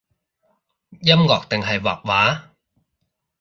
[1.03, 2.49] 音樂定係畫畫？